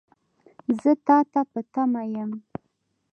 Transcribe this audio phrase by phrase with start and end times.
[0.81, 2.31] زه تا ته په تمه یم.